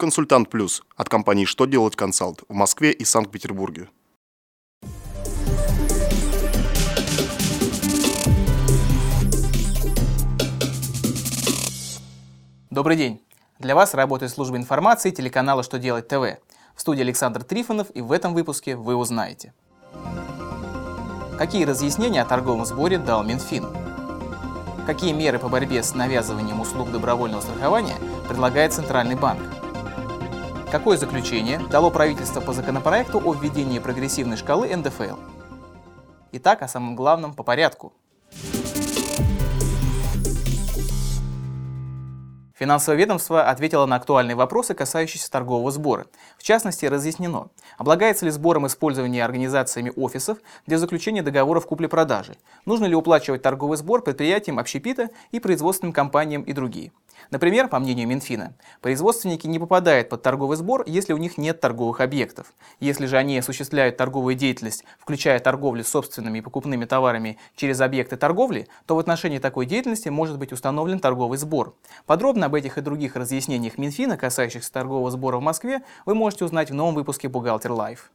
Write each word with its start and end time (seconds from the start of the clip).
Консультант 0.00 0.48
Плюс 0.48 0.84
от 0.96 1.08
компании 1.08 1.44
«Что 1.44 1.66
делать 1.66 1.96
консалт» 1.96 2.44
в 2.48 2.54
Москве 2.54 2.92
и 2.92 3.04
Санкт-Петербурге. 3.04 3.88
Добрый 12.70 12.96
день! 12.96 13.20
Для 13.58 13.74
вас 13.74 13.92
работает 13.94 14.30
служба 14.30 14.56
информации 14.56 15.10
телеканала 15.10 15.64
«Что 15.64 15.80
делать 15.80 16.06
ТВ». 16.06 16.38
В 16.76 16.80
студии 16.80 17.02
Александр 17.02 17.42
Трифонов 17.42 17.88
и 17.92 18.00
в 18.00 18.12
этом 18.12 18.34
выпуске 18.34 18.76
вы 18.76 18.94
узнаете. 18.94 19.52
Какие 21.36 21.64
разъяснения 21.64 22.22
о 22.22 22.24
торговом 22.24 22.64
сборе 22.66 22.98
дал 22.98 23.24
Минфин? 23.24 23.66
Какие 24.86 25.12
меры 25.12 25.40
по 25.40 25.48
борьбе 25.48 25.82
с 25.82 25.92
навязыванием 25.96 26.60
услуг 26.60 26.92
добровольного 26.92 27.40
страхования 27.40 27.96
предлагает 28.28 28.72
Центральный 28.72 29.16
банк? 29.16 29.42
Какое 30.70 30.98
заключение 30.98 31.60
дало 31.70 31.90
правительство 31.90 32.42
по 32.42 32.52
законопроекту 32.52 33.22
о 33.24 33.32
введении 33.32 33.78
прогрессивной 33.78 34.36
шкалы 34.36 34.76
НДФЛ? 34.76 35.16
Итак, 36.32 36.60
о 36.60 36.68
самом 36.68 36.94
главном 36.94 37.32
по 37.32 37.42
порядку– 37.42 37.94
Финансовое 42.58 42.98
ведомство 42.98 43.44
ответило 43.44 43.86
на 43.86 43.94
актуальные 43.94 44.34
вопросы, 44.34 44.74
касающиеся 44.74 45.30
торгового 45.30 45.70
сбора. 45.70 46.06
В 46.36 46.42
частности, 46.42 46.86
разъяснено, 46.86 47.50
облагается 47.76 48.24
ли 48.24 48.32
сбором 48.32 48.66
использование 48.66 49.24
организациями 49.24 49.92
офисов 49.94 50.38
для 50.66 50.78
заключения 50.78 51.22
договоров 51.22 51.66
купли-продажи, 51.66 52.36
нужно 52.64 52.86
ли 52.86 52.96
уплачивать 52.96 53.42
торговый 53.42 53.78
сбор 53.78 54.02
предприятиям 54.02 54.58
общепита 54.58 55.10
и 55.30 55.38
производственным 55.38 55.92
компаниям 55.92 56.42
и 56.42 56.52
другие. 56.52 56.90
Например, 57.30 57.68
по 57.68 57.78
мнению 57.78 58.08
Минфина, 58.08 58.54
производственники 58.80 59.46
не 59.46 59.58
попадают 59.58 60.08
под 60.08 60.22
торговый 60.22 60.56
сбор, 60.56 60.84
если 60.86 61.12
у 61.12 61.18
них 61.18 61.36
нет 61.36 61.60
торговых 61.60 62.00
объектов. 62.00 62.54
Если 62.80 63.06
же 63.06 63.16
они 63.16 63.38
осуществляют 63.38 63.96
торговую 63.96 64.34
деятельность, 64.34 64.84
включая 64.98 65.38
торговлю 65.38 65.84
собственными 65.84 66.38
и 66.38 66.40
покупными 66.40 66.84
товарами 66.84 67.38
через 67.54 67.80
объекты 67.80 68.16
торговли, 68.16 68.68
то 68.86 68.96
в 68.96 68.98
отношении 68.98 69.38
такой 69.38 69.66
деятельности 69.66 70.08
может 70.08 70.38
быть 70.38 70.52
установлен 70.52 71.00
торговый 71.00 71.38
сбор. 71.38 71.74
Подробно 72.06 72.47
об 72.48 72.54
этих 72.54 72.78
и 72.78 72.80
других 72.80 73.14
разъяснениях 73.14 73.78
Минфина, 73.78 74.16
касающихся 74.16 74.72
торгового 74.72 75.10
сбора 75.10 75.36
в 75.36 75.42
Москве, 75.42 75.82
вы 76.06 76.14
можете 76.14 76.46
узнать 76.46 76.70
в 76.70 76.74
новом 76.74 76.94
выпуске 76.94 77.28
«Бухгалтер 77.28 77.72
Лайф». 77.72 78.10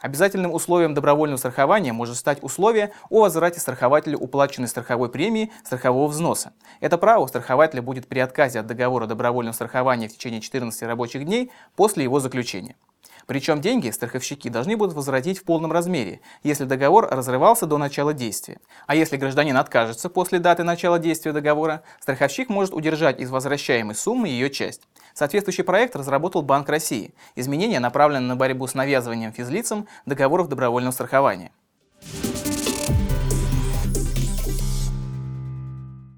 Обязательным 0.00 0.52
условием 0.52 0.94
добровольного 0.94 1.38
страхования 1.38 1.92
может 1.92 2.16
стать 2.16 2.42
условие 2.42 2.92
о 3.10 3.22
возврате 3.22 3.60
страхователю 3.60 4.18
уплаченной 4.18 4.68
страховой 4.68 5.08
премии 5.08 5.50
страхового 5.64 6.08
взноса. 6.08 6.52
Это 6.80 6.98
право 6.98 7.24
у 7.24 7.28
страхователя 7.28 7.80
будет 7.80 8.06
при 8.06 8.18
отказе 8.18 8.60
от 8.60 8.66
договора 8.66 9.06
добровольного 9.06 9.54
страхования 9.54 10.08
в 10.08 10.12
течение 10.12 10.40
14 10.40 10.82
рабочих 10.82 11.24
дней 11.24 11.50
после 11.76 12.04
его 12.04 12.20
заключения. 12.20 12.76
Причем 13.26 13.60
деньги 13.60 13.90
страховщики 13.90 14.48
должны 14.48 14.76
будут 14.76 14.94
возвратить 14.94 15.38
в 15.38 15.44
полном 15.44 15.72
размере, 15.72 16.20
если 16.44 16.64
договор 16.64 17.08
разрывался 17.10 17.66
до 17.66 17.76
начала 17.76 18.14
действия. 18.14 18.58
А 18.86 18.94
если 18.94 19.16
гражданин 19.16 19.56
откажется 19.56 20.08
после 20.08 20.38
даты 20.38 20.62
начала 20.62 21.00
действия 21.00 21.32
договора, 21.32 21.82
страховщик 22.00 22.48
может 22.48 22.72
удержать 22.72 23.18
из 23.20 23.30
возвращаемой 23.30 23.96
суммы 23.96 24.28
ее 24.28 24.48
часть. 24.48 24.82
Соответствующий 25.12 25.64
проект 25.64 25.96
разработал 25.96 26.42
Банк 26.42 26.68
России. 26.68 27.14
Изменения 27.34 27.80
направлены 27.80 28.26
на 28.26 28.36
борьбу 28.36 28.66
с 28.66 28.74
навязыванием 28.74 29.32
физлицам 29.32 29.88
договоров 30.04 30.48
добровольного 30.48 30.92
страхования. 30.92 31.50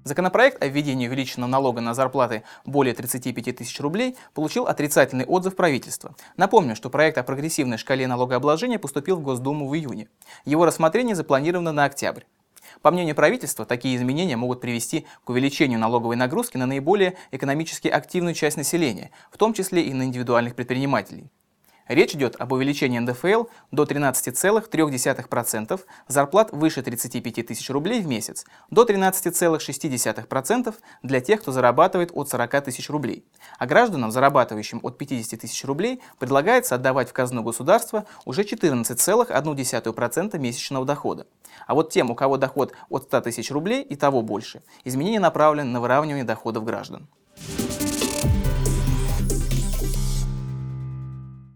Законопроект 0.09 0.63
о 0.63 0.67
введении 0.67 1.07
увеличенного 1.07 1.47
налога 1.47 1.81
на 1.81 1.93
зарплаты 1.93 2.41
более 2.65 2.95
35 2.95 3.57
тысяч 3.57 3.79
рублей 3.79 4.17
получил 4.33 4.65
отрицательный 4.65 5.23
отзыв 5.23 5.55
правительства. 5.55 6.15
Напомню, 6.35 6.75
что 6.75 6.89
проект 6.89 7.19
о 7.19 7.23
прогрессивной 7.23 7.77
шкале 7.77 8.07
налогообложения 8.07 8.79
поступил 8.79 9.17
в 9.17 9.21
Госдуму 9.21 9.69
в 9.69 9.75
июне. 9.75 10.07
Его 10.45 10.65
рассмотрение 10.65 11.15
запланировано 11.15 11.73
на 11.73 11.83
октябрь. 11.83 12.23
По 12.81 12.89
мнению 12.89 13.13
правительства, 13.13 13.65
такие 13.65 13.95
изменения 13.95 14.35
могут 14.35 14.61
привести 14.61 15.05
к 15.25 15.29
увеличению 15.29 15.77
налоговой 15.77 16.15
нагрузки 16.15 16.57
на 16.57 16.65
наиболее 16.65 17.15
экономически 17.29 17.87
активную 17.87 18.33
часть 18.33 18.57
населения, 18.57 19.11
в 19.31 19.37
том 19.37 19.53
числе 19.53 19.83
и 19.83 19.93
на 19.93 20.05
индивидуальных 20.05 20.55
предпринимателей. 20.55 21.29
Речь 21.89 22.13
идет 22.13 22.35
об 22.37 22.51
увеличении 22.51 22.99
НДФЛ 22.99 23.45
до 23.71 23.83
13,3%, 23.83 25.79
зарплат 26.07 26.51
выше 26.51 26.83
35 26.83 27.47
тысяч 27.47 27.67
рублей 27.71 28.01
в 28.01 28.07
месяц, 28.07 28.45
до 28.69 28.83
13,6% 28.83 30.75
для 31.01 31.19
тех, 31.19 31.41
кто 31.41 31.51
зарабатывает 31.51 32.11
от 32.13 32.29
40 32.29 32.65
тысяч 32.65 32.91
рублей. 32.91 33.25
А 33.57 33.65
гражданам, 33.65 34.11
зарабатывающим 34.11 34.79
от 34.83 34.99
50 34.99 35.39
тысяч 35.41 35.65
рублей, 35.65 35.99
предлагается 36.19 36.75
отдавать 36.75 37.09
в 37.09 37.13
казну 37.13 37.41
государства 37.41 38.05
уже 38.23 38.43
14,1% 38.43 40.37
месячного 40.37 40.85
дохода. 40.85 41.25
А 41.65 41.73
вот 41.73 41.91
тем, 41.91 42.11
у 42.11 42.15
кого 42.15 42.37
доход 42.37 42.71
от 42.89 43.05
100 43.05 43.21
тысяч 43.21 43.49
рублей 43.49 43.81
и 43.81 43.95
того 43.95 44.21
больше, 44.21 44.61
изменения 44.83 45.19
направлены 45.19 45.71
на 45.71 45.81
выравнивание 45.81 46.23
доходов 46.23 46.65
граждан. 46.65 47.07